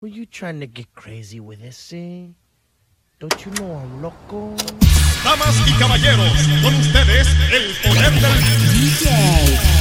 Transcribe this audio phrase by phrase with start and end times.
[0.00, 2.26] Were you trying to get crazy with this, eh?
[3.18, 4.54] Don't you know I'm loco?
[5.24, 6.30] Damas y caballeros,
[6.62, 9.77] con ustedes el poder del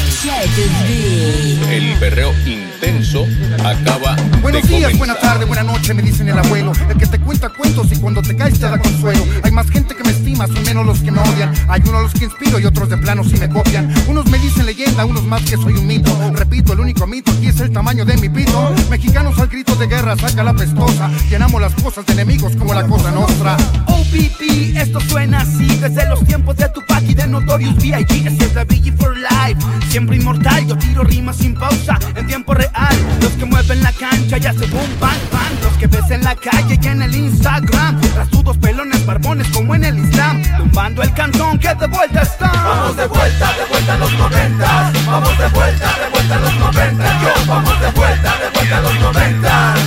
[1.70, 3.26] El perreo intenso
[3.64, 4.98] acaba Buenos de días, comenzar.
[4.98, 6.74] buenas tardes, buenas noches, me dicen el abuelo.
[6.90, 9.26] El que te cuenta cuentos y cuando te caes te da consuelo.
[9.44, 11.54] Hay más gente que me estima, son menos los que me odian.
[11.70, 13.94] Hay unos los que inspiro y otros de plano si me copian.
[14.08, 16.12] Unos me dicen leyenda, unos más que soy un mito.
[16.34, 18.76] Repito, el único mito aquí es el tamaño de mi pito.
[18.90, 21.10] Mexicanos al grito de guerra, saca la pestosa.
[21.30, 23.56] Llenamos las cosas de enemigos como la cosa nostra.
[23.88, 28.28] OPP, esto suena así desde los tiempos de Tupac y de Notorious B.I.G.
[28.28, 30.68] Es BG for life, siempre inmortal.
[30.68, 32.96] Yo tiro rimas sin pausa, en tiempo real.
[33.22, 35.64] Los que mueven la cancha ya se boom, bang, bang.
[35.64, 38.02] Los que ves en la calle y en el Instagram.
[38.16, 40.44] Rastudos, pelones, barbones como en el Islam.
[40.58, 42.52] Tumbando el cantón que de vuelta está.
[42.52, 45.06] Vamos de vuelta, de vuelta a los noventas.
[45.06, 47.22] Vamos de vuelta, de vuelta a los noventas.
[47.22, 49.80] Yo, vamos de vuelta, de vuelta a los noventas.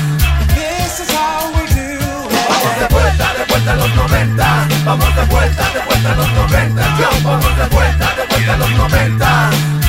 [0.55, 2.01] This is how we do
[2.49, 6.33] Vamos de vuelta, de vuelta a los 90 Vamos de vuelta, de vuelta a los
[6.33, 9.80] 90 Yo, vamos de vuelta, de vuelta a los 90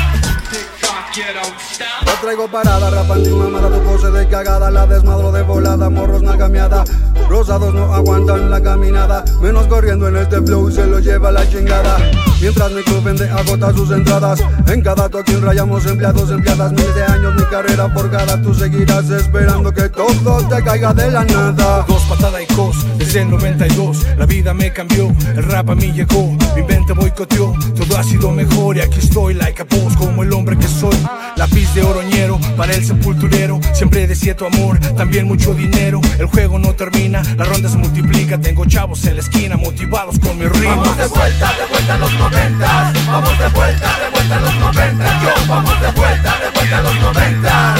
[1.14, 6.86] La traigo parada, rapando mamada, tu pose de cagada, la desmadro de volada, morros nalgameada.
[7.28, 11.98] Rosados no aguantan la caminada, menos corriendo en este flow se lo lleva la chingada.
[12.40, 17.03] Mientras mi club vende agota sus entradas, en cada toquín rayamos empleados, empleadas, miles de
[17.03, 21.86] años mi carrera forjada, tú seguirás esperando que todo te caiga de la nada.
[21.88, 25.92] Dos patadas y cos, desde el 92 La vida me cambió, el rap a mí
[25.92, 30.23] llegó Mi mente boicoteó, todo ha sido mejor Y aquí estoy like a boss, como
[30.23, 30.96] el hombre que soy
[31.35, 36.02] Lápiz de oroñero, para el sepulturero Siempre decía tu amor, también mucho dinero.
[36.19, 40.38] El juego no termina, la ronda se multiplica Tengo chavos en la esquina, motivados con
[40.38, 44.35] mis rimas Vamos de vuelta, de vuelta a los 90 Vamos de vuelta, de vuelta
[44.35, 47.75] a los 90 Yo, vamos de vuelta, de vuelta a los 90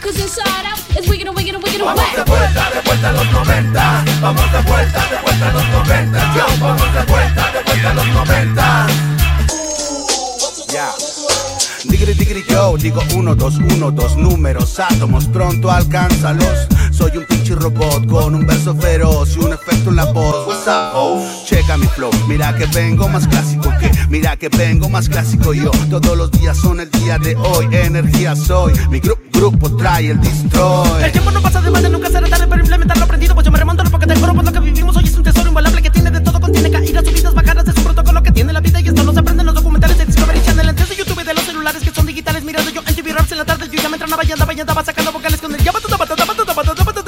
[0.00, 4.04] Cause inside out is and wicked and Vamos de vuelta, de vuelta a los 90
[4.20, 7.94] Vamos de vuelta, de vuelta a los 90 Yo, vamos de vuelta, de vuelta a
[7.94, 8.86] los 90
[10.72, 11.19] Ya.
[11.84, 16.66] Digri digri yo, digo uno, dos, uno, dos números, átomos, pronto alcánzalos.
[16.92, 20.46] Soy un pinche robot con un verso feroz y un efecto en la voz.
[20.46, 21.26] What's up, oh?
[21.46, 25.70] Checa mi flow, mira que vengo más clásico que, mira que vengo más clásico yo.
[25.88, 28.72] Todos los días son el día de hoy, energía soy.
[28.90, 31.02] Mi gru- grupo trae el destroy.
[31.02, 33.50] El tiempo no pasa de de nunca será tarde para implementar lo aprendido Pues yo
[33.52, 35.80] me remonto lo que te juro, pues lo que vivimos hoy es un tesoro invaluable
[35.80, 37.64] Que tiene de todo, contiene caídas, subidas, bajadas
[38.00, 40.06] Un protocolo que tiene la vida y esto lo se aprende en los documentales de
[40.06, 43.32] Discovery Channel Antes de YouTube de los celulares que son digitales Mirando yo en Raps
[43.32, 45.60] en la tarde Yo ya me entrenaba y andaba y andaba sacando vocales con el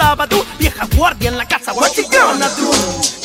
[0.03, 0.45] tabatu.
[0.59, 2.71] Vieja guardia en la casa, what you gonna do?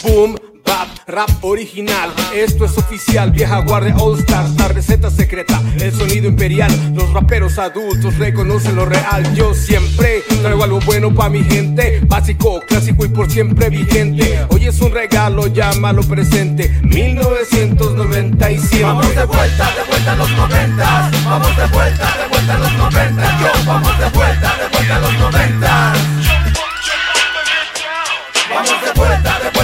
[0.03, 2.13] Boom, bap, rap original.
[2.35, 6.69] Esto es oficial, vieja guardia All Stars, la receta secreta, el sonido imperial.
[6.93, 9.33] Los raperos adultos reconocen lo real.
[9.33, 12.01] Yo siempre traigo algo bueno pa' mi gente.
[12.05, 14.45] Básico, clásico y por siempre vigente.
[14.49, 16.69] Hoy es un regalo, llámalo presente.
[16.83, 18.83] 1997.
[18.83, 22.73] Vamos de vuelta, de vuelta a los 90 Vamos de vuelta, de vuelta a los
[22.73, 26.16] 90 Yo, vamos de vuelta, de vuelta a los 90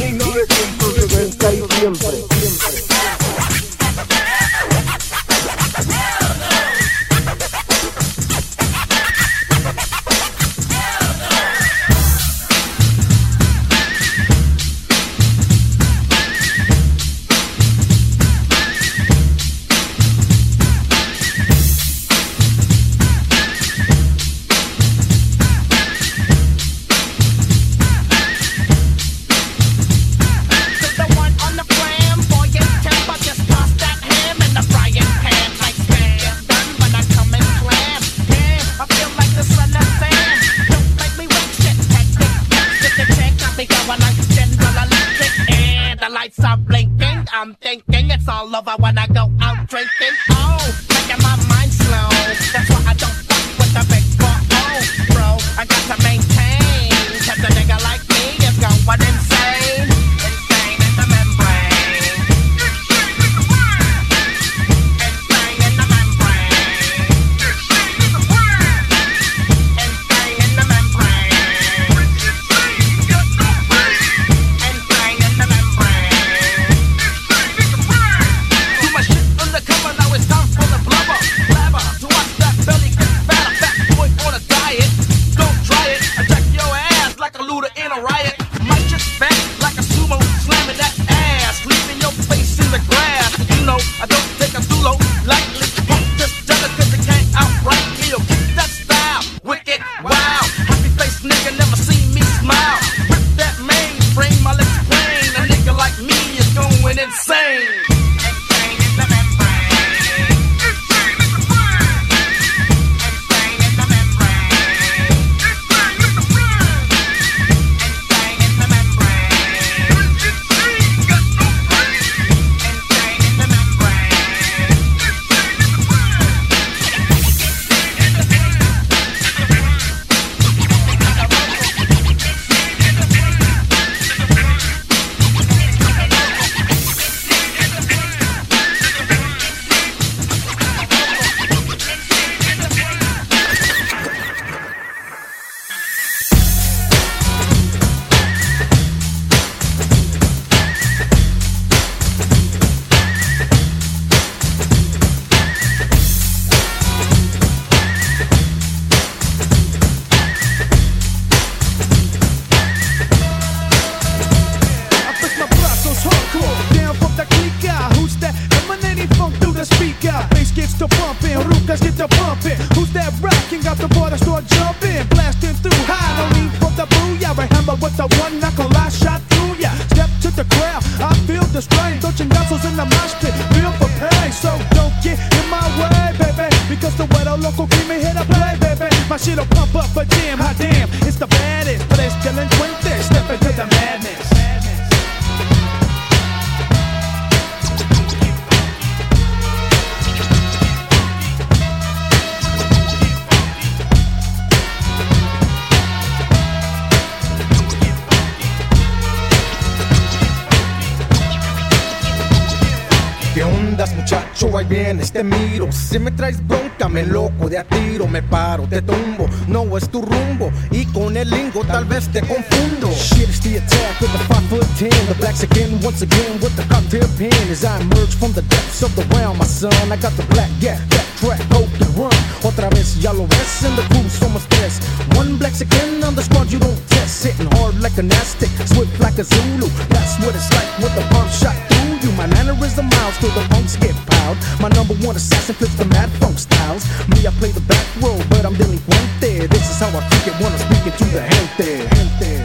[214.88, 218.81] vienes, te miro Si me traes bronca, me loco de a tiro Me paro, te
[218.82, 223.40] tumbo, no es tu rumbo Y con el lingo tal vez te confundo Shit, it's
[223.40, 224.90] the attack with the 5 foot 10.
[225.08, 227.32] The blacks again, once again, with the cocktail pen.
[227.50, 229.73] As I emerge from the depths of the realm, my son.
[229.93, 232.12] I got the black, yeah, that track, hope to run.
[232.43, 234.81] Otra vez, ya lo ves, and the crew somos tres.
[235.17, 237.25] One black again on the squad, you don't test.
[237.25, 239.69] Hitting hard like an Aztec, swift like a Zulu.
[239.91, 242.12] That's what it's like with the pump shot through you.
[242.12, 244.39] My mannerism miles till the punks get piled.
[244.61, 246.85] My number one assassin flips the mad funk styles.
[247.09, 249.49] Me, I play the back row, but I'm delinquente.
[249.49, 251.71] This is how I think it when I'm speaking to the gente.
[251.95, 252.19] gente.
[252.19, 252.38] Guacha,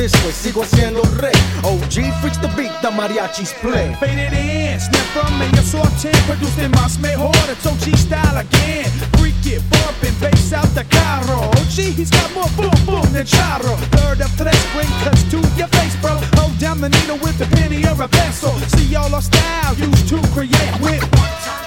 [0.00, 5.04] this way, sigo siendo rey OG freaks the beat, the mariachis play Faded in, snap
[5.12, 8.88] from medio sorted, produced en más mejor, it's OG style again.
[9.18, 11.50] Freak it, bumping, bass out the carro.
[11.60, 13.76] OG, he's got more boom boom than charro.
[13.92, 16.16] Third of tres, bring cuts to your face, bro.
[16.40, 18.52] Hold down the needle with a penny or a pencil.
[18.72, 21.59] See all our style used to create with one time.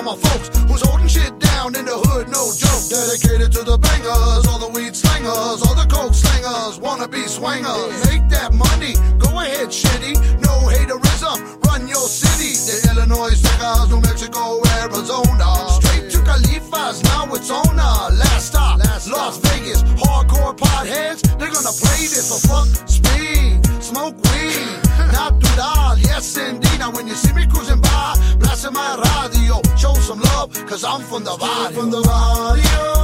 [0.00, 2.88] All my folks who's holding shit down in the hood, no joke.
[2.88, 7.92] Dedicated to the bangers, all the weed slangers, all the coke slangers, wanna be swangers.
[8.08, 10.16] Make that money, go ahead, shitty.
[10.40, 12.56] No haterism, run your city.
[12.56, 15.48] The Illinois, Texas, New Mexico, Arizona.
[15.68, 17.76] Straight to Califas, now it's on.
[17.76, 19.82] Last stop, Las Vegas.
[20.00, 22.28] Hardcore potheads, they're gonna play this.
[22.30, 24.64] So fuck speed, smoke weed,
[25.12, 26.78] natural, yes indeed.
[26.78, 31.00] Now when you see me cruising by, blasting my radio, show some love, cause I'm
[31.00, 31.80] from the barrio.
[31.80, 32.99] From the barrio.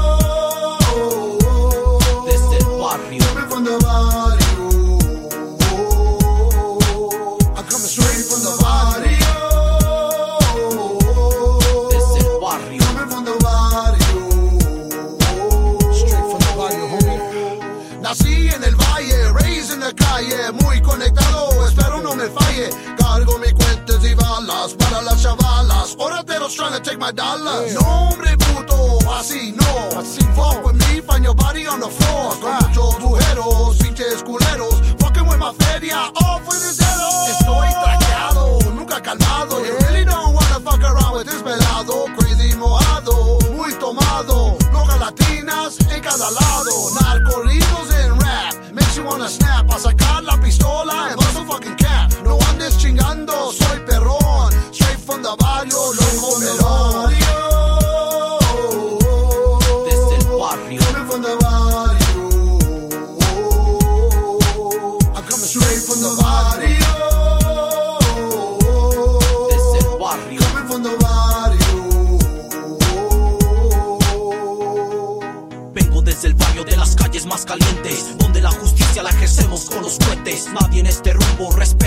[26.47, 27.67] Orateros trying to take my dollar.
[27.73, 29.99] No, hombre puto, así no.
[29.99, 32.35] Así Fuck with me, find your body on the floor.
[32.41, 34.81] Con muchos mujeros, pinches culeros.
[35.00, 36.79] Fucking with my feria, off with his.
[36.79, 39.65] Estoy traqueado, nunca calmado.
[39.65, 42.07] You really don't wanna fuck around with this pelado.
[42.17, 44.57] Crazy mojado, muy tomado.
[44.73, 46.91] Logas latinas en cada lado.
[47.00, 48.55] Narcorridos en rap.
[48.73, 49.71] Makes you wanna snap.
[49.71, 52.12] A sacar la pistola and bust a fucking cap.
[52.25, 54.53] No andes chingando, soy perrón.
[54.73, 56.06] Straight from from the barrio,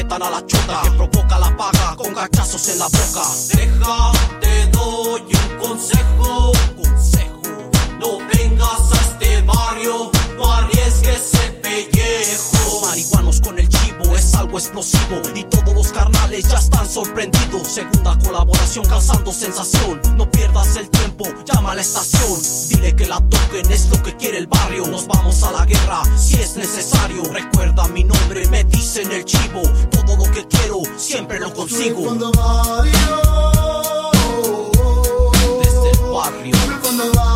[0.09, 3.23] respetan a la chota que provoca la paga con cachazos en la boca.
[3.53, 6.48] Deja, te doy un consejo.
[14.59, 17.67] Explosivo y todos los carnales ya están sorprendidos.
[17.67, 20.01] Segunda colaboración causando sensación.
[20.17, 22.39] No pierdas el tiempo, llama a la estación.
[22.67, 24.85] Dile que la toquen, es lo que quiere el barrio.
[24.87, 27.23] Nos vamos a la guerra si es necesario.
[27.23, 29.61] Recuerda mi nombre, me dicen el chivo.
[29.91, 32.13] Todo lo que quiero, siempre lo consigo.
[35.61, 37.28] Desde el barrio.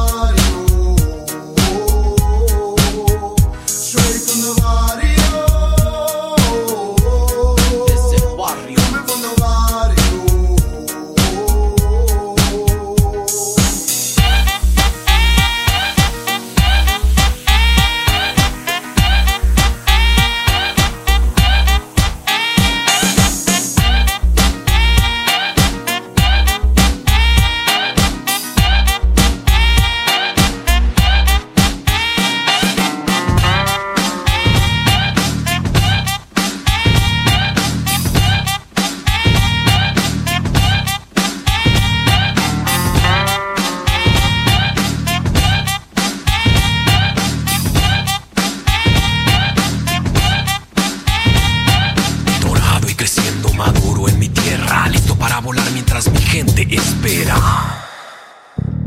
[56.33, 57.35] Gente espera.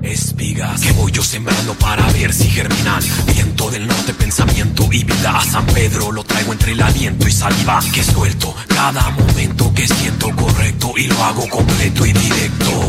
[0.03, 3.01] Espigas que voy yo sembrando para ver si germinan.
[3.33, 5.39] Viento del norte, pensamiento y vida.
[5.39, 7.79] A San Pedro lo traigo entre el aliento y saliva.
[7.95, 12.89] Que suelto cada momento que siento correcto y lo hago completo y directo.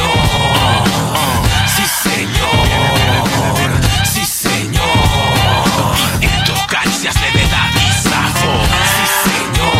[1.67, 2.67] Sí, señor.
[4.03, 4.81] Sí, señor.
[6.21, 7.77] En tus caricias de verdad y
[8.07, 8.67] sabor.
[8.95, 9.75] Sí, señor.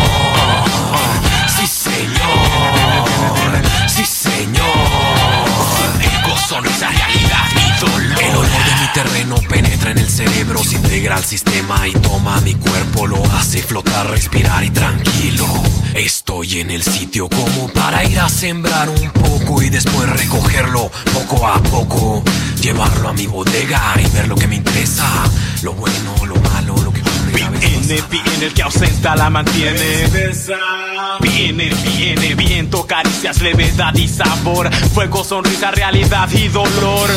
[1.48, 2.42] Sí, señor.
[3.88, 4.66] Sí, señor.
[6.00, 8.22] Eco, sonrisa, realidad y dolor.
[8.22, 12.40] El olor de mi terreno penetra en el cerebro, se integra al sistema y toma
[12.42, 15.46] mi cuerpo, lo hace flotar, respirar y tranquilo.
[15.94, 21.46] Estoy en el sitio como para ir a sembrar un poco y después recogerlo poco
[21.46, 22.22] a poco.
[22.60, 25.08] Llevarlo a mi bodega y ver lo que me interesa.
[25.62, 27.86] Lo bueno, lo malo, lo que ocurre a veces.
[27.88, 30.08] Viene, viene el que ausenta la mantiene.
[31.20, 34.72] Viene, viene, viento, caricias, levedad y sabor.
[34.94, 37.10] Fuego, sonrisa, realidad y dolor.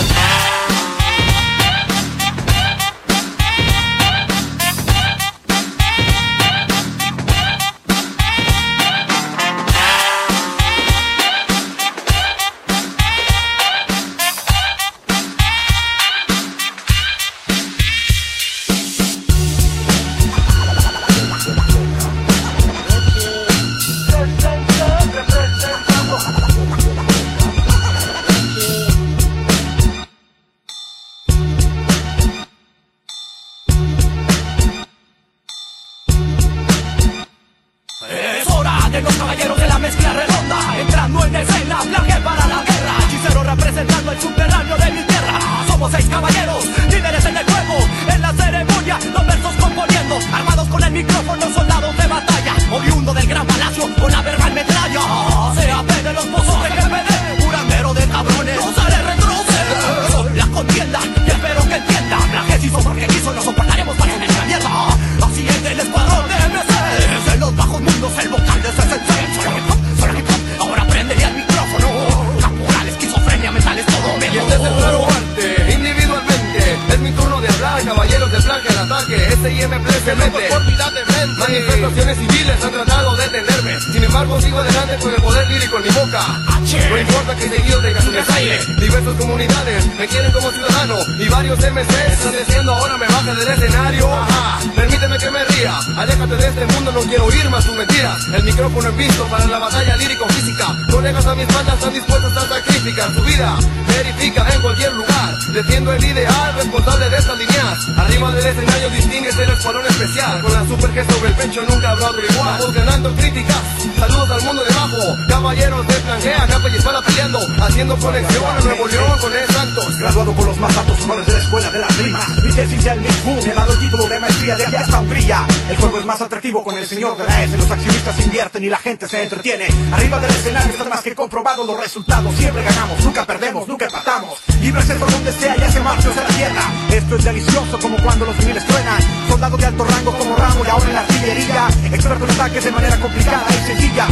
[86.15, 86.54] Lírico en mi boca.
[86.89, 88.59] No importa que seguido tenga un desaire.
[88.79, 90.95] Diversas comunidades me quieren como ciudadano.
[91.19, 94.13] Y varios MC están diciendo ahora me baja del escenario.
[94.13, 94.59] Ajá.
[94.75, 95.79] Permíteme que me ría.
[95.97, 98.27] Aléjate de este mundo, no quiero oír más tus mentiras.
[98.33, 100.77] El micrófono es visto para la batalla lírico-física.
[100.91, 103.57] Colegas a mis bandas están dispuestos a sacrificar su vida.
[103.87, 105.37] Verifica en cualquier lugar.
[105.53, 107.89] Defiendo el ideal responsable de estas líneas.
[107.97, 110.41] Arriba del escenario distingues el escuadrón especial.
[110.41, 112.73] Con la super G sobre el pecho nunca habrá otro igual.
[112.73, 113.61] Ganando críticas.
[113.97, 115.17] Saludos al mundo de abajo.
[115.27, 117.39] Caballeros de Plangea, espada peleando.
[117.61, 119.99] Haciendo conexión a Nuevo León con el Santos.
[119.99, 122.99] Graduado con los más altos honores de la escuela de las rimas Mi tesis el
[123.23, 126.05] Boom Me ha dado el título de maestría de aquí hasta Hungría El juego es
[126.05, 129.23] más atractivo con el señor de la S Los accionistas invierten y la gente se
[129.23, 129.67] entretiene.
[129.91, 134.39] Arriba del escenario está más que comprobado los resultados Siempre ganamos, nunca perdemos, nunca empatamos.
[134.61, 136.61] Libres por donde sea, ya se marcha de la tierra.
[136.91, 139.01] Esto es delicioso como cuando los viniles truenan.
[139.27, 141.67] Soldado de alto rango como Rambo y ahora en la artillería.
[141.91, 144.07] Experto en ataques de manera complicada y sencilla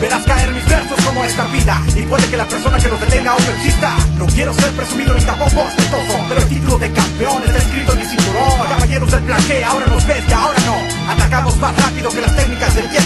[0.00, 1.82] Verás caer mis versos como esta vida.
[1.94, 3.96] Y puede que la persona que los detenga aún exista.
[4.18, 7.98] No quiero ser presumido ni tampoco ostentoso Pero el título de campeón está escrito en
[7.98, 8.68] mi cinturón.
[8.68, 11.12] Caballeros del plan que ahora nos ves y ahora no.
[11.12, 13.04] Atacamos más rápido que las técnicas del 10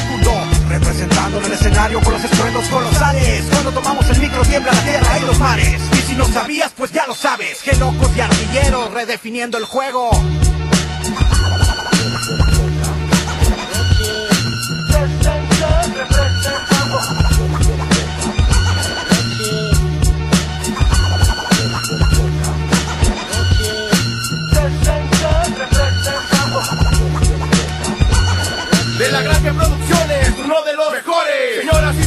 [0.68, 3.44] Representando en el escenario con los estruendos colosales.
[3.50, 5.80] Cuando tomamos el micro tiembla la tierra y los mares.
[5.92, 7.62] Y si no sabías pues ya lo sabes.
[7.62, 10.10] Que locos y artilleros redefiniendo el juego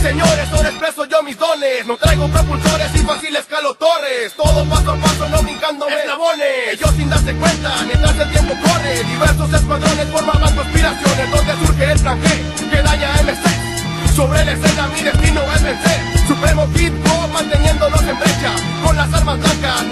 [0.02, 1.86] señores, ahora expreso yo mis dones.
[1.86, 4.34] No traigo propulsores y fácil escalo torres.
[4.36, 6.80] Todo paso a paso, no brincando eslabones.
[6.80, 9.04] Yo sin darse cuenta, mientras el tiempo corre.
[9.04, 11.32] Diversos escuadrones formaban conspiraciones.
[11.32, 14.16] Donde surge el plan G, que daña a MC.
[14.16, 16.00] Sobre la escena mi destino es vencer.
[16.28, 18.52] Supremo Hip Hop manteniéndonos en brecha.
[18.84, 19.84] Con las armas blancas,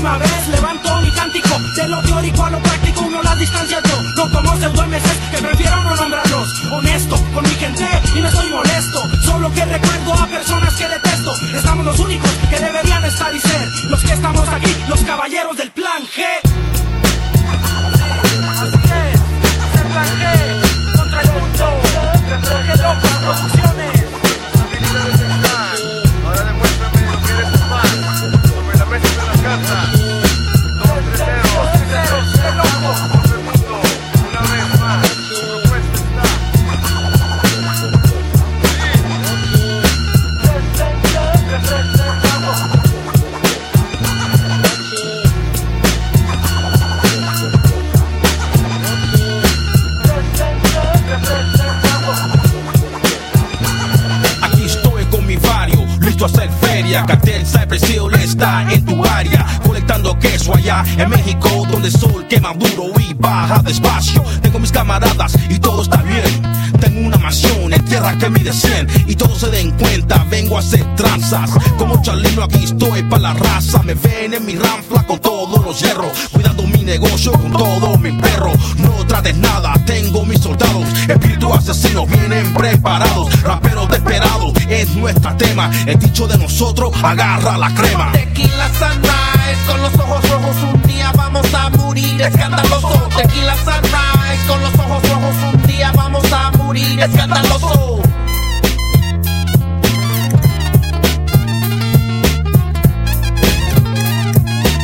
[0.00, 0.48] Enésima vez.
[0.48, 4.56] Levanto mi cántico De lo teórico a lo práctico, uno las distancias yo No como
[4.56, 5.19] pseudo MCs que
[60.96, 64.22] en México, donde el sol quema duro y baja despacio.
[64.42, 66.42] Tengo mis camaradas y todo está bien.
[66.80, 70.60] Tengo una mansión en tierra que mide 100 y todos se den cuenta, vengo a
[70.60, 71.50] hacer tranzas.
[71.76, 73.82] Como Charlino aquí estoy para la raza.
[73.82, 78.12] Me ven en mi ranfla con todos los hierros, cuidando mi negocio con todo mi
[78.12, 78.52] perro.
[78.78, 85.70] No trates nada, tengo mis soldados, espíritu asesinos vienen preparados, raperos desesperados es nuestra tema.
[85.86, 88.12] El dicho de nosotros, agarra la crema.
[88.12, 88.68] Tequila
[89.66, 93.08] con los ojos rojos un día vamos a morir escandaloso.
[93.16, 98.00] Tequila sunrise, con los ojos rojos un día vamos a morir escandaloso.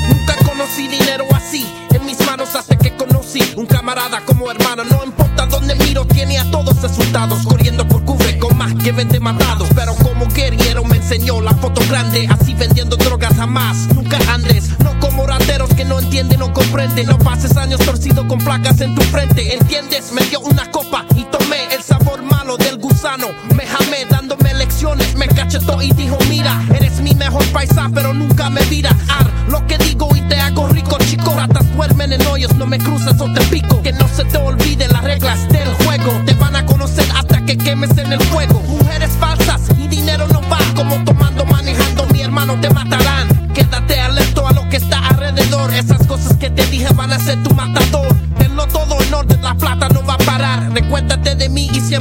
[0.09, 4.85] Nunca conocí dinero así en mis manos hasta que conocí un camarada como hermano.
[4.85, 9.21] No importa dónde miro, tiene a todos resultados corriendo por cubre con más que vende
[9.21, 9.69] matados.
[9.75, 13.77] Pero como guerrero me enseñó la foto grande, así vendiendo drogas jamás.
[13.95, 17.07] Nunca andes, no como rateros que no entienden o comprenden.
[17.07, 20.11] No pases años torcido con placas en tu frente, ¿entiendes?
[20.11, 23.29] Me dio una copa y tomé el sabor malo del gusano.
[23.55, 28.51] Me jamé dándome lecciones, me cachetó y dijo: Mira, eres mi mejor paisa, pero nunca
[28.51, 28.97] me miras.
[29.09, 31.33] Ar, lo que digo y te hago rico, chico.
[31.37, 33.81] Ratas duermen en hoyos, no me cruzas o te pico.
[33.81, 36.21] Que no se te olviden las reglas del juego.
[36.27, 38.56] Te van a conocer hasta que quemes en el fuego.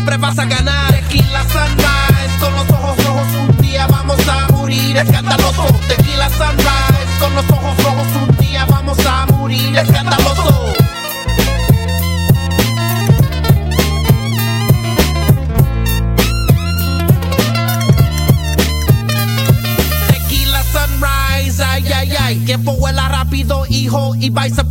[0.05, 0.93] Siempre vas a ganar.
[0.93, 5.65] Tequila sunrise, con los ojos rojos un día vamos a morir escandaloso.
[5.87, 10.73] Tequila sunrise, con los ojos rojos un día vamos a morir escandaloso.
[20.07, 22.39] Tequila sunrise, ay, ay, ay.
[22.45, 24.64] Tiempo vuela rápido, hijo, y by surprise.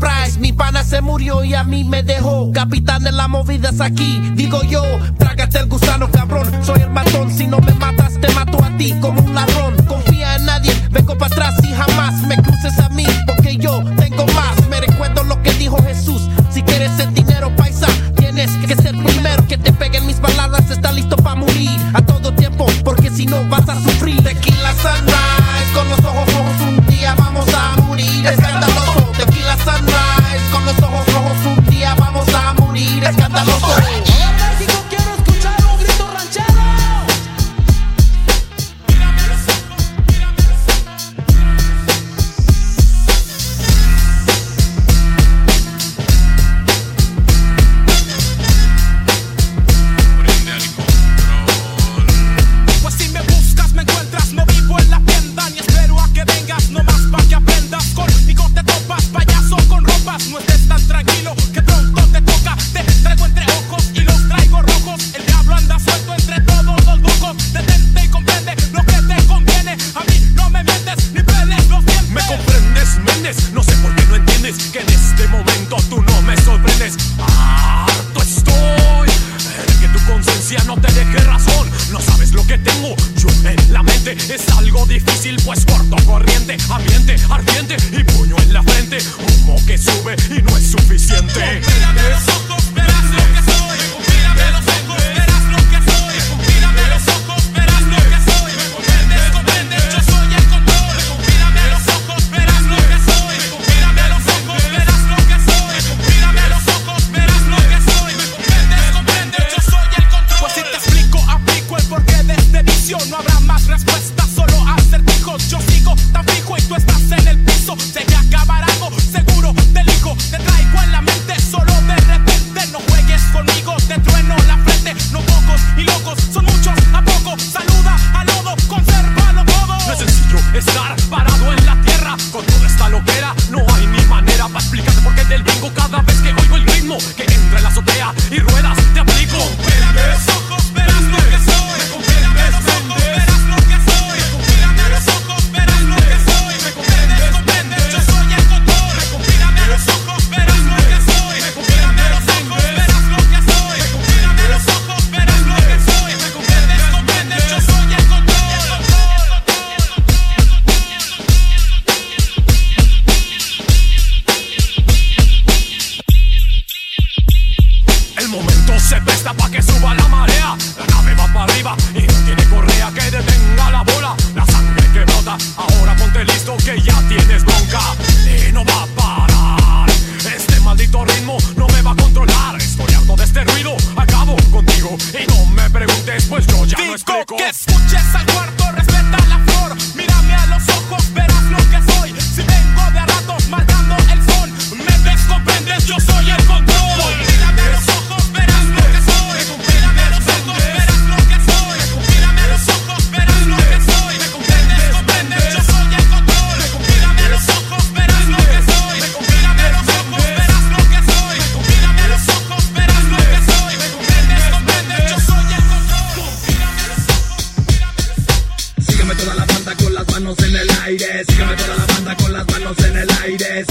[0.94, 2.52] Se murió y a mí me dejó.
[2.52, 4.80] Capitán de las movidas aquí, digo yo.
[5.18, 6.48] Trágate el gusano, cabrón.
[6.62, 9.74] Soy el matón, si no me matas, te mato a ti como un ladrón.
[9.88, 14.24] Confía en nadie, vengo para atrás y jamás me cruces a mí, porque yo tengo
[14.36, 14.68] más.
[14.68, 16.28] Me recuerdo lo que dijo Jesús.
[16.50, 17.12] Si quieres el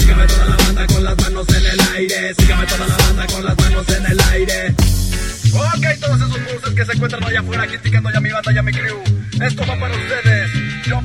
[0.04, 2.34] Sígame toda la banda con las manos en el aire.
[2.34, 4.74] Sígame toda la banda con las manos en el aire.
[5.54, 9.02] Ok, todos esos buses que se encuentran allá afuera criticando ya mi banda mi crew.
[9.40, 10.50] Esto va para ustedes.
[10.84, 11.00] Yo.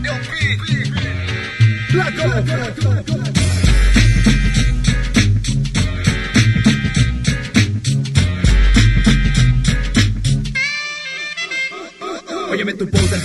[12.51, 13.21] Óyeme tu poser,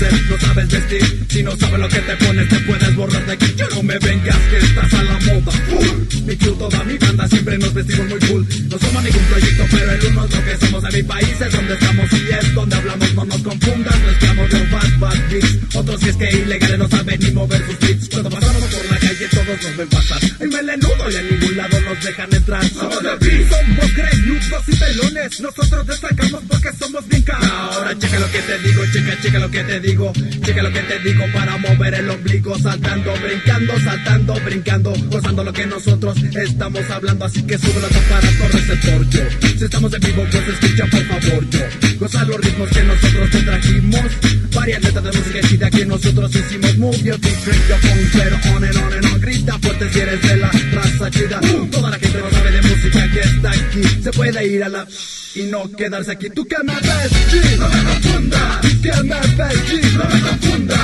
[0.00, 1.26] no sabes vestir.
[1.28, 3.54] Si no sabes lo que te pones te puedes borrar de aquí.
[3.56, 5.52] Yo no me vengas que estás a la moda.
[5.52, 6.24] Full.
[6.26, 8.46] Mi crew, toda mi banda siempre nos vestimos muy cool.
[8.68, 10.84] No somos ningún proyecto pero el uno es lo que somos.
[10.84, 13.14] En mi país es donde estamos y es donde hablamos.
[13.14, 16.88] No nos confundas, no estamos de bad bad beats Otros si es que ilegales no
[16.88, 20.18] saben ni mover sus beats Cuando pasamos por la calle todos nos ven pasar.
[20.40, 22.68] Hay melenudo y a ningún lado nos dejan entrar.
[22.68, 25.40] Somos de beat Somos greñudos y pelones.
[25.40, 29.50] Nosotros destacamos porque somos bien caros Ahora checa lo que te digo, checa, checa lo
[29.50, 34.34] que te digo Checa lo que te digo para mover el ombligo Saltando, brincando, saltando,
[34.42, 39.20] brincando Gozando lo que nosotros estamos hablando Así que sube los aparatos receptor yo.
[39.58, 41.60] Si estamos en vivo pues escucha por favor yo.
[41.98, 44.00] Goza los ritmos que nosotros te trajimos
[44.54, 48.56] Varias letras de música chida que nosotros hicimos Move your feet, drink your phone, pero
[48.56, 51.40] on and on and on Grita fuerte si eres de la raza chida.
[51.70, 54.86] Toda la gente no sabe de música que está aquí Se puede ir a la
[55.34, 56.30] y no quedarse aquí.
[56.30, 60.80] Tú que me ves, G, no me confundas Que me ves, G, no me confundas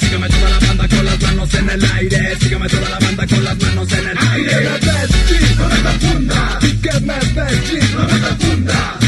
[0.00, 2.36] Sígueme toda la banda con las manos en el aire.
[2.40, 4.50] Sígueme toda la banda con las manos en el aire.
[4.50, 9.02] Que me ves, G, no me confundas Que me ves, G, no me confundas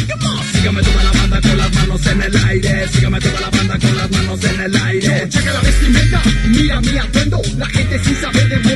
[0.64, 2.88] Sígame toda la banda con las manos en el aire.
[2.88, 5.20] Sígame toda la banda con las manos en el aire.
[5.20, 8.73] Yo, checa la vestimenta, mira mi atuendo La gente sin saber de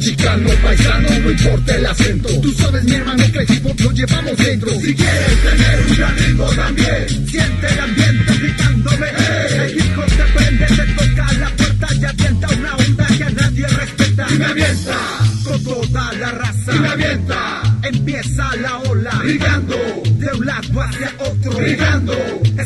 [0.00, 2.28] Chicano, paisano, no importa el acento.
[2.40, 4.70] Tú sabes mi hermano que el hip lo llevamos dentro.
[4.80, 9.56] Si quieres tener un gran ritmo también Siente el ambiente gritándome hey.
[9.58, 13.30] El hip hop te prende, te toca la puerta Y avienta una onda que a
[13.30, 14.26] nadie respeta.
[14.30, 14.96] Y me avienta.
[15.44, 16.74] Con toda la raza.
[16.74, 17.62] Y me avienta.
[17.82, 19.10] Empieza la ola.
[19.22, 21.52] Brillando de un lado hacia otro.
[21.52, 22.14] Brillando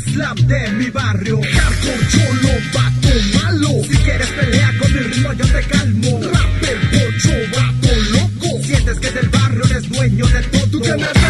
[0.05, 1.41] Slam de mi barrio.
[1.41, 3.85] Hardcore cholo vato malo.
[3.85, 6.21] Si quieres pelear con mi ritmo yo te calmo
[7.31, 8.63] loco.
[8.63, 10.67] Sientes que del barrio eres dueño de todo.
[10.71, 11.22] Tú que me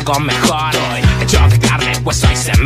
[0.00, 0.70] algo mejor.
[1.20, 2.59] Hecho de carne, hueso y cemento.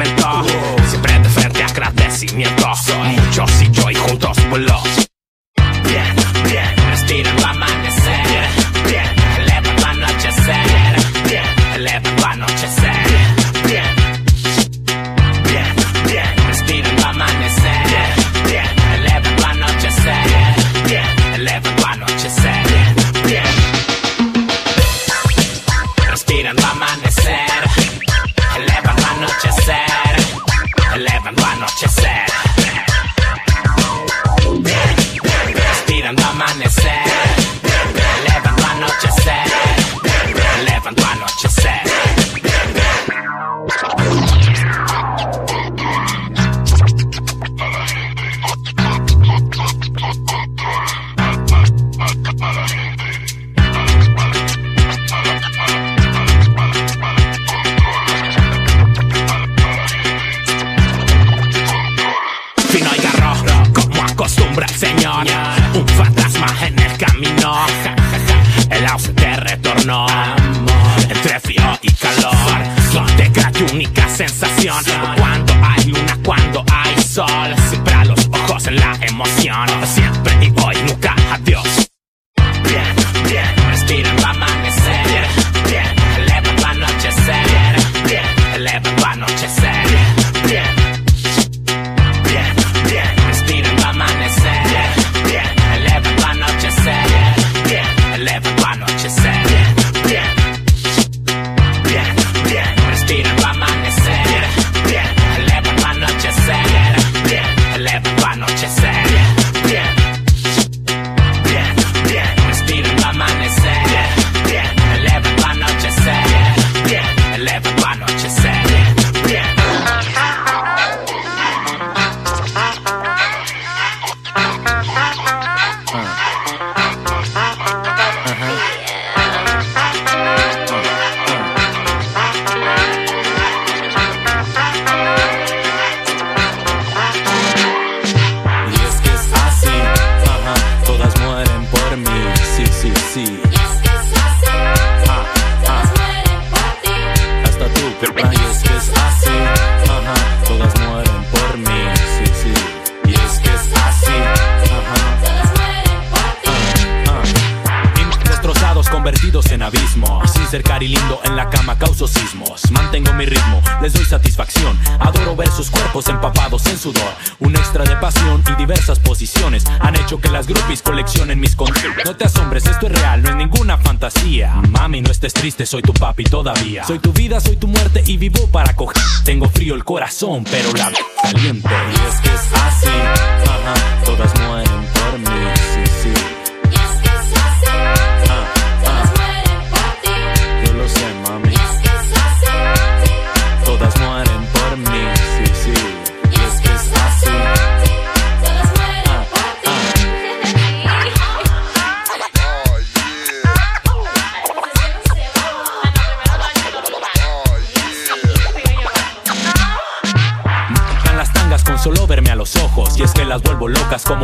[176.86, 179.02] Soy tu vida, soy tu muerte y vivo para coger.
[179.24, 180.63] Tengo frío el corazón, pero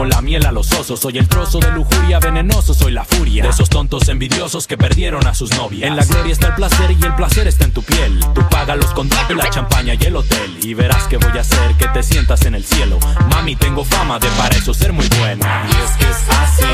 [0.01, 3.43] como la miel a los osos Soy el trozo de lujuria venenoso, soy la furia
[3.45, 6.91] De esos tontos envidiosos que perdieron a sus novias En la gloria está el placer
[6.93, 10.17] y el placer está en tu piel Tú paga los contratos, la champaña y el
[10.17, 12.99] hotel Y verás que voy a hacer que te sientas en el cielo
[13.31, 16.65] Mami, tengo fama de para eso ser muy buena Y es que es así,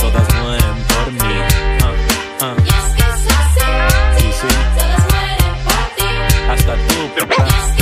[0.00, 1.34] todas mueren por mí
[1.82, 1.92] ah,
[2.40, 2.54] ah.
[4.18, 4.48] Sí, sí.
[6.50, 7.77] Hasta tú, perra.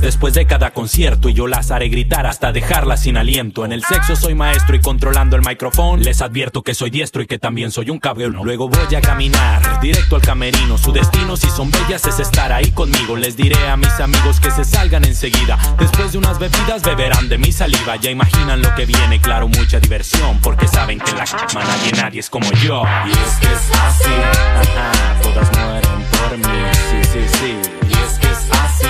[0.00, 3.64] Después de cada concierto y yo las haré gritar hasta dejarlas sin aliento.
[3.64, 7.26] En el sexo soy maestro y controlando el micrófono les advierto que soy diestro y
[7.26, 8.38] que también soy un cabrón.
[8.44, 10.76] Luego voy a caminar directo al camerino.
[10.76, 13.16] Su destino si son bellas es estar ahí conmigo.
[13.16, 15.58] Les diré a mis amigos que se salgan enseguida.
[15.78, 17.96] Después de unas bebidas beberán de mi saliva.
[17.96, 20.38] Ya imaginan lo que viene, claro, mucha diversión.
[20.42, 22.82] Porque saben que en la cama nadie, nadie es como yo.
[23.06, 24.12] Y es que es así,
[24.60, 27.56] ajá, todas mueren por mí, sí, sí, sí.
[27.88, 28.86] Y es que es así,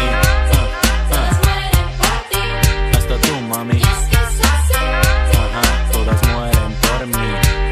[3.64, 3.80] mami.
[3.80, 7.28] Ajá, todas mueren por mí,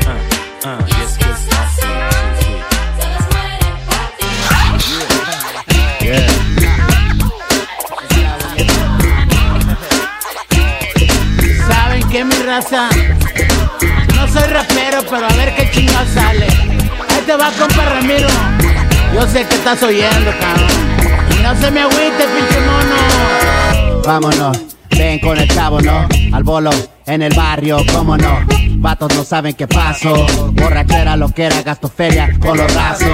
[0.06, 0.20] ah,
[0.64, 0.78] ah.
[0.86, 1.90] Y es que es así,
[2.40, 2.52] sí,
[11.26, 11.56] sí.
[11.66, 12.88] ¿Saben qué, mi raza?
[14.14, 16.46] No soy rapero, pero a ver qué chingado sale.
[16.46, 18.28] Ahí te va, compa Ramiro.
[19.14, 20.70] Yo sé que estás oyendo, cabrón.
[21.36, 24.02] Y no se me agüite, pinche mono.
[24.04, 24.58] Vámonos,
[25.00, 26.06] ven con el chavo, ¿no?
[26.32, 26.70] Al bolo,
[27.06, 28.69] en el barrio, cómo no.
[28.80, 30.26] Vatos no saben qué pasó.
[30.52, 33.08] Borrachera, lo que era, gasto feria con los rasos.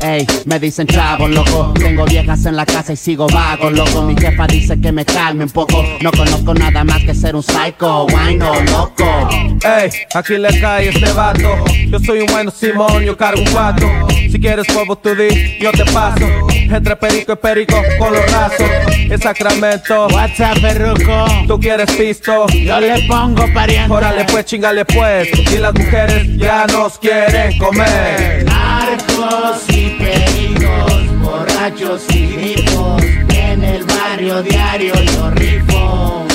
[0.00, 1.72] Ey, me dicen chavo, loco.
[1.74, 4.02] Tengo viejas en la casa y sigo vago, loco.
[4.02, 5.84] Mi jefa dice que me calme un poco.
[6.00, 9.28] No conozco nada más que ser un psycho, guayno, loco.
[9.64, 11.64] Ey, aquí le cae este vato.
[11.88, 14.06] Yo soy un bueno Simón, yo cargo un cuatro.
[14.10, 16.26] Si quieres polvo tú di, yo te paso.
[16.50, 18.70] Entre perico y perico con los rasos.
[18.92, 20.06] En Sacramento.
[20.08, 21.26] WhatsApp, perruco.
[21.48, 22.46] Tú quieres pisto.
[22.48, 23.92] Yo le pongo pariente.
[23.92, 25.07] Órale pues, chingale pues.
[25.10, 28.44] Y las mujeres ya nos quieren comer.
[28.44, 33.02] Narcos y pericos, borrachos y grifos.
[33.30, 36.26] En el barrio diario yo rifo.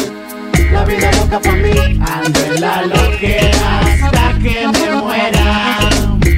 [0.71, 5.80] La vida loca por mí, ando en la loquera hasta que me muera.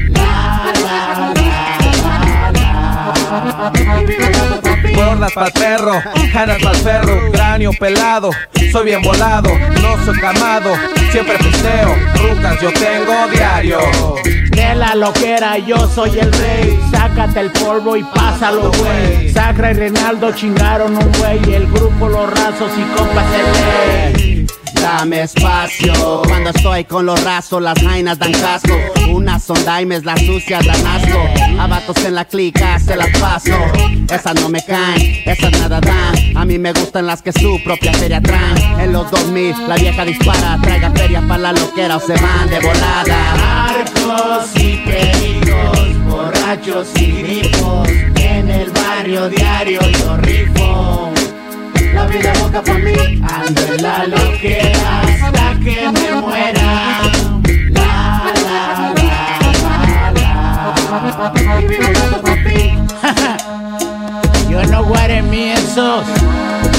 [0.09, 1.77] La, la, la,
[2.21, 4.44] la, la.
[4.95, 6.01] Gordas pa'l perro,
[6.33, 8.31] ganas pa'l perro, cráneo pelado,
[8.71, 9.49] soy bien volado,
[9.81, 10.73] no soy camado,
[11.11, 13.79] siempre pisteo, rutas yo tengo diario.
[14.51, 19.73] De la loquera yo soy el rey Sácate el polvo y pásalo, güey Sacra y
[19.73, 24.34] Reinaldo chingaron un güey El grupo Los Rasos y compas el rey
[24.73, 28.73] Dame espacio Cuando estoy con los rasos las jainas dan casco
[29.15, 31.19] unas son daimes, las sucias dan asco.
[31.59, 33.55] A vatos en la clica se las paso.
[34.09, 36.37] Esas no me caen, esas nada dan.
[36.37, 38.57] A mí me gustan las que su propia feria traen.
[38.79, 42.59] En los 2000 la vieja dispara, traiga feria para la loquera o se van de
[42.59, 43.69] volada.
[43.69, 47.87] Arcos y pericos, borrachos y grifos.
[48.15, 51.14] En el barrio diario yo rifo.
[51.95, 57.01] La vida boca por mí, ando en la loquera hasta que me muera.
[57.69, 59.15] La, la, la,
[59.85, 60.75] la, la.
[64.49, 66.03] Yo no guaré mí esos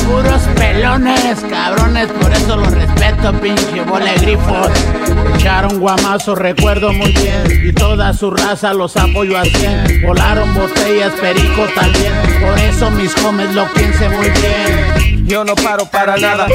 [0.07, 4.39] puros pelones, cabrones, por eso los respeto, pinche bola de.
[5.35, 10.03] Echaron guamazo, recuerdo muy bien, y toda su raza los apoyo a 100.
[10.03, 15.27] Volaron botellas, perico también, por eso mis homies lo piensen muy bien.
[15.27, 16.47] Yo no paro para nada.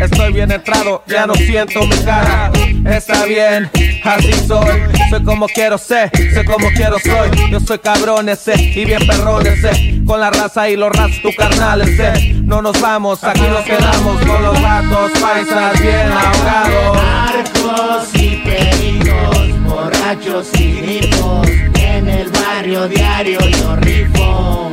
[0.00, 2.50] Estoy bien entrado, ya no siento mi cara.
[2.84, 3.70] Está bien,
[4.04, 4.82] así soy.
[5.10, 7.50] Soy como quiero ser, sé como quiero soy.
[7.50, 10.02] Yo soy cabrón ese y bien perrón ese.
[10.06, 12.34] Con la raza y los rats, tu carnal ese.
[12.42, 16.98] No nos vamos, aquí nos quedamos con los vatos paisas bien ahogados.
[17.28, 21.48] Arcos y pericos, borrachos y grifos.
[21.74, 24.70] En el barrio diario yo rifo.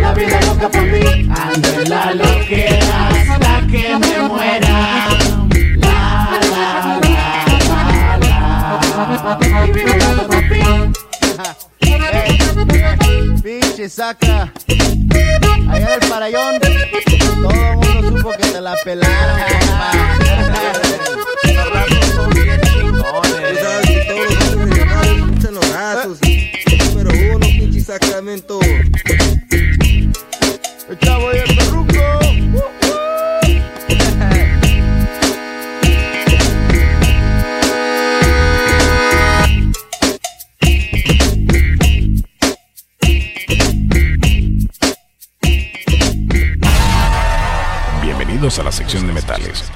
[0.00, 5.01] La vida loca por mí, ando en la loquera hasta que me muera.
[13.42, 14.52] Pinche saca.
[15.68, 19.40] Allá el parayón, todo el mundo supo que te la pelaron,
[25.52, 26.18] los brazos.
[26.88, 28.58] Número uno, pinche Sacramento.
[30.88, 32.81] El chavo y el perruco.
[49.00, 49.72] De metales.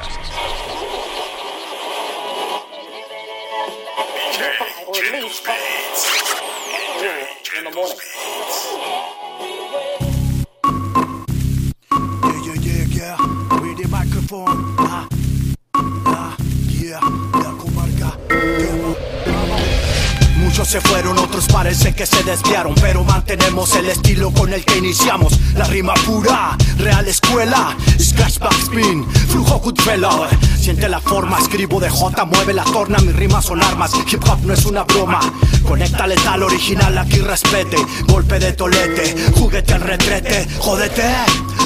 [20.67, 25.39] Se fueron, otros parece que se desviaron, pero mantenemos el estilo con el que iniciamos.
[25.55, 30.27] La rima pura, real escuela, scratch back spin, flujo Goodfellow.
[30.59, 33.93] Siente la forma, escribo de J, mueve la torna, mis rimas son armas.
[34.11, 35.21] Hip hop no es una broma.
[35.65, 37.77] Conecta letal original, aquí respete.
[38.09, 41.15] Golpe de tolete, juguete al retrete, jódete.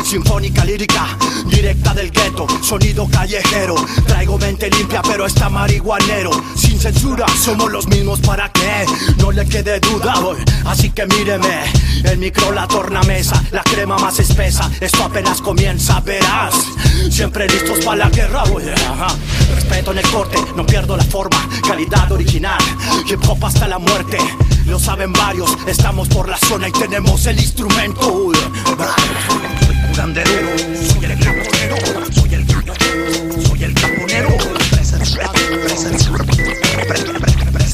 [0.04, 1.06] Sinfónica lírica,
[1.46, 3.74] directa del gueto, sonido callejero.
[4.06, 6.30] Traigo mente limpia, pero está marihuanero.
[6.54, 8.86] Sin censura, somos los mismos para que
[9.18, 10.14] no le quede duda.
[10.20, 10.36] boy.
[10.64, 11.64] Así que míreme,
[12.04, 14.70] el micro la tornamesa, la crema más espesa.
[14.80, 16.54] Esto apenas comienza, verás.
[17.10, 18.64] Siempre listos para la guerra, boy.
[18.68, 19.16] Ajá.
[19.54, 21.48] Respeto en el corte, no pierdo la forma.
[21.66, 22.58] Calidad original,
[23.06, 24.18] hip hop hasta la muerte.
[24.66, 28.02] Lo saben varios, estamos por la zona y tenemos el instrumento.
[28.02, 30.30] Soy curandero,
[30.92, 31.76] soy el caponero,
[32.12, 32.46] soy el
[33.46, 34.60] soy el caponero.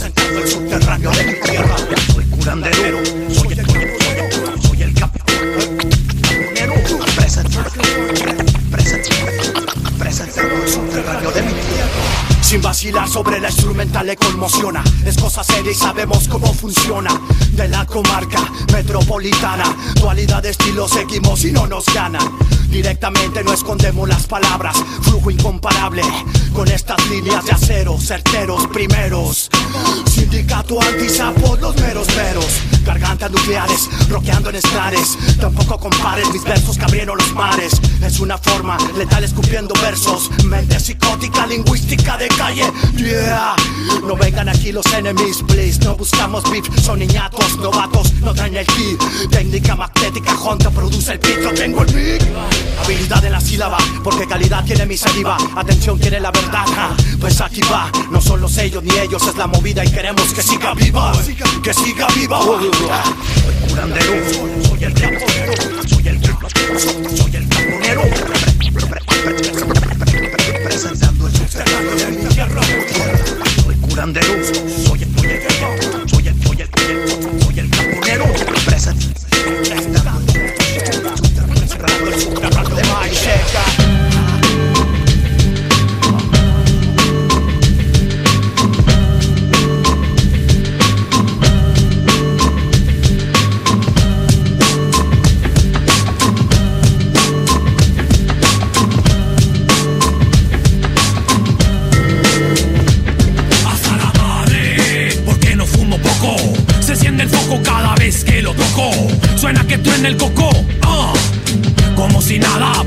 [0.07, 1.77] Presentando el subterráneo de mi tierra.
[2.15, 2.99] Soy curandero,
[3.29, 3.67] soy el
[4.63, 6.75] soy el caponero.
[9.99, 11.91] Presentando el subterráneo de mi tierra.
[12.41, 17.11] Sin vacilar sobre la instrumental le conmociona Es cosa seria y sabemos cómo funciona
[17.51, 18.39] De la comarca
[18.73, 19.65] metropolitana
[19.97, 22.23] Dualidad de estilo seguimos y no nos ganan
[22.69, 26.03] Directamente no escondemos las palabras Flujo incomparable
[26.55, 29.51] Con estas líneas de acero Certeros primeros
[30.07, 32.47] Sindicato antisapos los meros meros.
[32.85, 35.19] Gargantas nucleares Roqueando en estrares.
[35.41, 37.73] Tampoco compares mis versos que abrieron los mares.
[38.03, 40.31] Es una forma letal escupiendo versos.
[40.45, 42.65] Mente psicótica lingüística de calle.
[42.97, 43.55] Yeah.
[44.07, 45.79] No vengan aquí los enemies please.
[45.85, 48.13] No buscamos beef Son niñatos novatos.
[48.23, 48.97] No traen el key.
[49.31, 52.23] Técnica magnética Honda produce el beat Yo tengo el beat
[52.85, 55.37] Habilidad en la sílaba Porque calidad tiene mi saliva.
[55.57, 56.67] Atención quiere la verdad.
[56.75, 56.97] Ja.
[57.21, 57.91] Pues aquí va.
[58.11, 61.13] No son los ellos ni ellos Es la movida y queremos que siga viva
[61.63, 62.41] Que siga viva.
[62.41, 62.71] Soy
[63.69, 64.13] curandero
[64.63, 65.53] Soy el caponero
[65.89, 66.23] Soy el
[67.17, 68.03] Soy el caponero
[70.63, 72.63] Presentando el subterráneo de mi tierra.
[73.65, 74.35] Soy curandero
[74.87, 75.43] Soy el Soy el
[76.11, 78.25] Soy el Soy el Soy el caponero
[78.67, 79.16] Presentando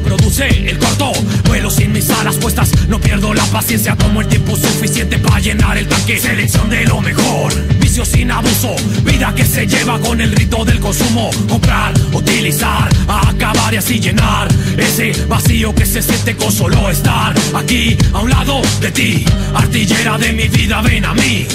[0.04, 1.12] produce el corto.
[1.46, 3.96] Vuelo sin mis alas puestas, no pierdo la paciencia.
[3.96, 6.20] Tomo el tiempo suficiente para llenar el tanque.
[6.20, 8.76] Selección de lo mejor, vicio sin abuso.
[9.04, 11.30] Vida que se lleva con el rito del consumo.
[11.48, 14.48] Comprar, utilizar, acabar y así llenar
[14.78, 19.26] ese vacío que se siente con solo estar aquí a un lado de ti.
[19.54, 21.48] Artillera de mi vida, ven a mí.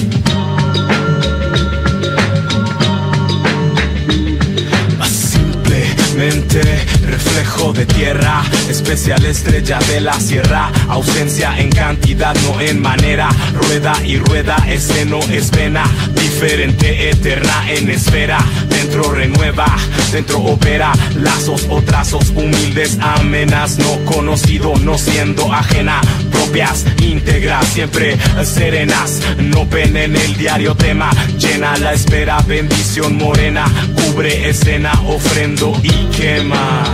[6.25, 13.29] mente reflejo de tierra, especial estrella de la sierra, ausencia en cantidad, no en manera,
[13.55, 15.85] rueda y rueda, ese no es vena,
[16.15, 18.39] diferente, eterna en esfera,
[18.69, 19.67] dentro renueva,
[20.13, 26.01] dentro opera, lazos o trazos humildes, amenas, no conocido, no siendo ajena,
[26.31, 33.65] propias, íntegras, siempre serenas, no ven en el diario tema, llena la espera, bendición morena,
[33.95, 36.94] cubre escena, ofrendo y quema.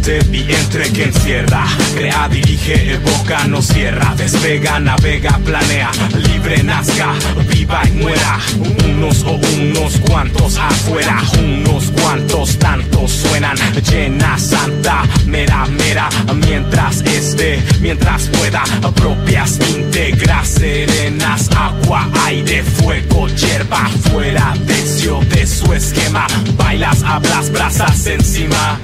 [0.00, 7.12] Naturalmente vientre que encierra Crea, dirige, evoca, no cierra Despega, navega, planea Libre, nazca,
[7.48, 8.38] viva y muera.
[8.86, 13.56] Unos o unos cuantos afuera Unos cuantos tantos suenan.
[13.90, 16.08] Llena, santa, mera, mera
[16.46, 18.62] Mientras esté, mientras pueda
[18.94, 26.26] Propias, íntegras, serenas Agua, aire, fuego, hierba Fuera, deseo de su esquema.
[26.56, 28.78] Bailas, hablas, brasas encima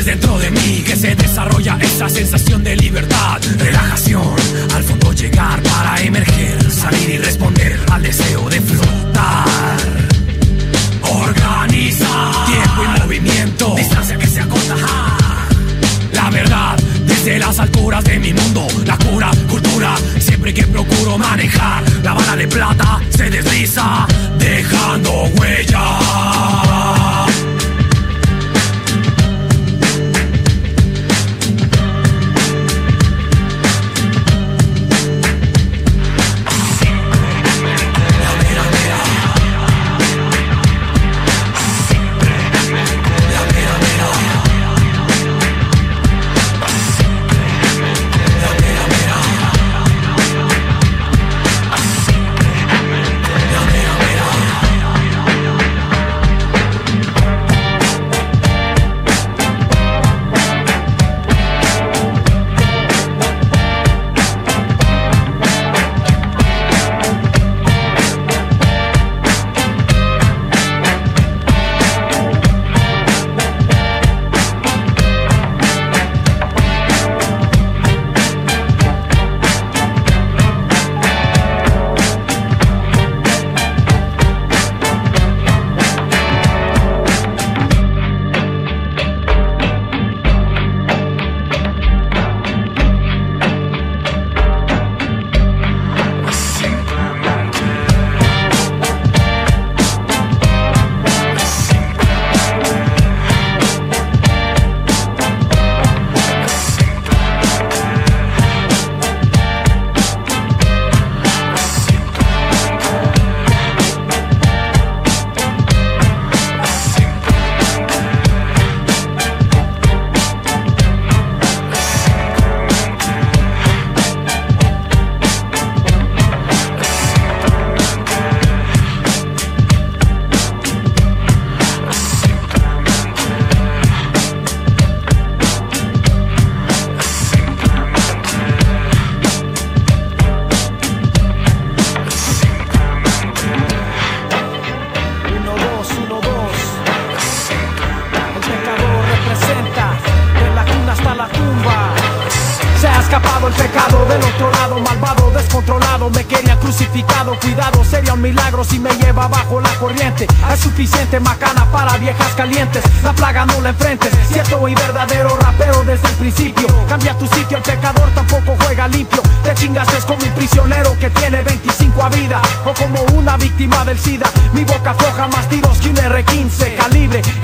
[0.00, 4.34] es dentro de mí que se desarrolla esa sensación de libertad, relajación,
[4.74, 9.78] al fondo llegar para emerger, salir y responder al deseo de flotar.
[11.02, 14.76] Organiza tiempo y movimiento, distancia que se acorta.
[16.12, 21.84] La verdad desde las alturas de mi mundo, la cura, cultura, siempre que procuro manejar
[22.02, 24.06] la bala de plata se desliza,
[24.38, 26.79] dejando huella.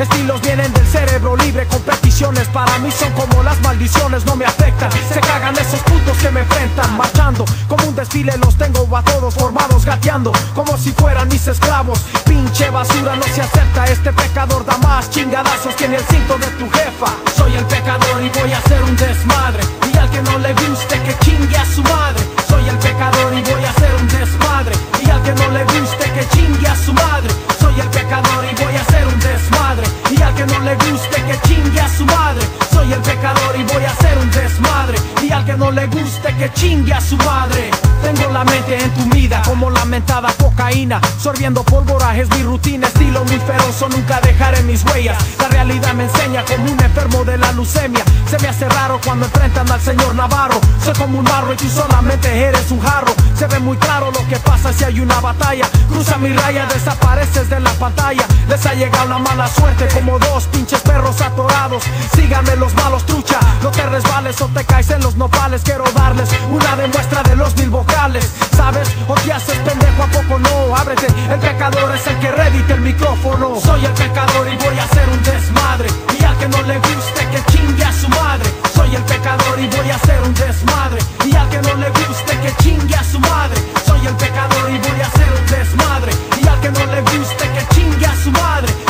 [0.09, 4.89] Estilos vienen del cerebro libre, competiciones para mí son como las maldiciones, no me afectan.
[5.13, 8.37] Se cagan esos putos que me enfrentan, marchando como un desfile.
[8.39, 11.99] Los tengo a todos formados, gateando como si fueran mis esclavos.
[12.25, 13.87] Pinche basura, no se acepta.
[13.87, 17.11] Este pecador da más chingadazos que en el cinto de tu jefa.
[17.37, 19.65] Soy el pecador y voy a hacer un desmadre.
[19.93, 22.23] Y al que no le guste, que chingue a su madre.
[22.49, 24.77] Soy el pecador y voy a hacer un desmadre.
[25.05, 27.35] Y al que no le guste, que chingue a su madre.
[27.77, 29.87] Soy el pecador y voy a hacer un desmadre.
[30.11, 32.41] Y al que no le guste, que chingue a su madre.
[32.73, 34.99] Soy el pecador y voy a hacer un desmadre.
[35.23, 37.71] Y al que no le guste, que chingue a su madre.
[38.03, 41.03] Tengo la mente entumida como lamentada cocaína.
[41.19, 43.85] Sorbiendo pólvora es mi rutina, estilo muy feroz.
[43.91, 45.19] Nunca dejaré mis huellas.
[45.39, 48.05] La realidad me enseña como un enfermo de la leucemia.
[48.31, 50.61] Se me hace raro cuando enfrentan al señor Navarro.
[50.83, 53.13] Soy como un marro y tú solamente eres un jarro.
[53.37, 55.69] Se ve muy claro lo que pasa si hay una batalla.
[55.91, 58.27] Cruza mi raya, desapareces de la pantalla.
[58.49, 61.83] Les ha llegado la mala suerte como dos pinches perros atorados.
[62.15, 63.39] Síganme los malos trucha.
[63.63, 65.63] No te resbales o te caes en los nopales.
[65.63, 68.33] Quiero darles una demuestra de los mil vocales.
[68.57, 68.89] ¿Sabes?
[69.09, 70.77] O te haces pendejo a poco no.
[70.77, 73.61] Ábrete, el pecador es el que redite el micrófono.
[73.61, 75.89] Soy el pecador y voy a hacer un desmadre.
[76.19, 78.51] Y al que no le guste, que chingue a su madre.
[78.75, 80.99] Soy el pecador y voy a hacer un desmadre.
[81.25, 83.61] Y al que no le guste, que chingue a su madre.
[83.87, 86.13] Soy el pecador y voy a hacer un desmadre.
[86.43, 87.46] Y al que no le guste,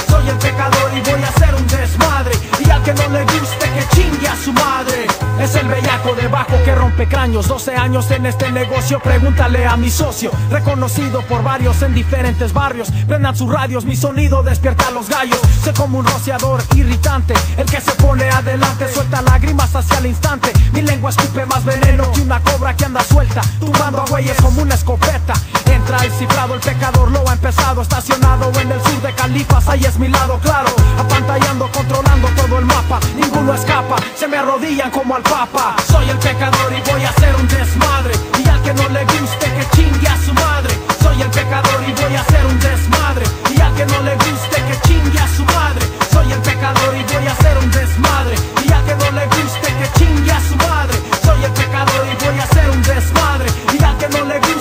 [0.08, 2.32] Soy el pecador y voy a hacer un desmadre.
[2.64, 5.25] Y al que no le guste, que chingue a su madre.
[5.40, 7.46] Es el bellaco debajo que rompe cráneos.
[7.46, 10.30] 12 años en este negocio, pregúntale a mi socio.
[10.50, 12.88] Reconocido por varios en diferentes barrios.
[13.06, 15.38] Prendan sus radios, mi sonido despierta a los gallos.
[15.62, 17.34] Sé como un rociador irritante.
[17.58, 20.52] El que se pone adelante suelta lágrimas hacia el instante.
[20.72, 23.42] Mi lengua escupe más veneno que una cobra que anda suelta.
[23.60, 25.34] Tumbando a güeyes como una escopeta.
[25.66, 27.82] Entra el cifrado, el pecador lo ha empezado.
[27.82, 30.70] Estacionado en el sur de Califas, ahí es mi lado claro.
[30.98, 33.00] Apantallando, controlando todo el mapa.
[33.14, 35.76] Ninguno escapa, se me arrodillan como al papa.
[35.90, 38.14] Soy el pecador y voy a hacer un desmadre.
[38.44, 40.74] Y al que no le guste, que chingue a su madre.
[41.02, 43.24] Soy el pecador y voy a hacer un desmadre.
[43.54, 45.84] Y al que no le guste, que chingue a su madre.
[46.12, 48.36] Soy el pecador y voy a hacer un desmadre.
[48.66, 50.96] Y al que no le guste, que chingue a su madre.
[51.24, 53.48] Soy el pecador y voy a hacer un desmadre.
[53.78, 54.55] Y al que no le guste,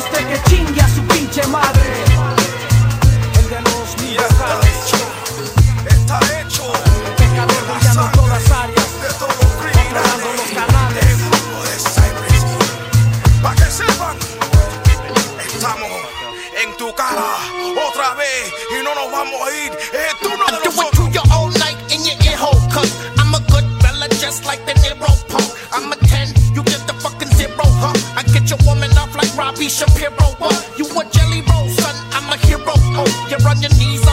[29.75, 30.55] Shapiro, what?
[30.77, 32.63] You a jelly roll, son, I'm a hero,
[32.95, 33.27] oh.
[33.29, 34.04] You're on your knees,